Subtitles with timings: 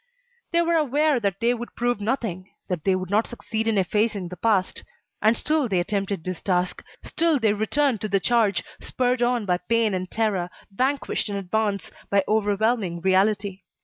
[0.51, 4.29] They were aware that they would prove nothing, that they would not succeed in effacing
[4.29, 4.83] the past,
[5.21, 9.59] and still they attempted this task, still they returned to the charge, spurred on by
[9.59, 13.61] pain and terror, vanquished in advance by overwhelming reality.